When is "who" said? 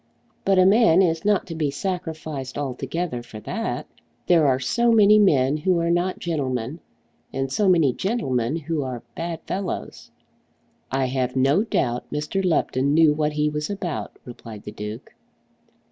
5.57-5.77, 8.55-8.81